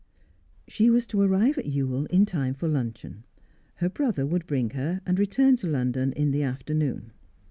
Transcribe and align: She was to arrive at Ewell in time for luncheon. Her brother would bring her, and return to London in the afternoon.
She 0.67 0.89
was 0.89 1.05
to 1.05 1.21
arrive 1.21 1.59
at 1.59 1.67
Ewell 1.67 2.05
in 2.05 2.25
time 2.25 2.55
for 2.55 2.67
luncheon. 2.67 3.23
Her 3.75 3.89
brother 3.89 4.25
would 4.25 4.47
bring 4.47 4.71
her, 4.71 4.99
and 5.05 5.19
return 5.19 5.55
to 5.57 5.67
London 5.67 6.11
in 6.13 6.31
the 6.31 6.41
afternoon. 6.41 7.11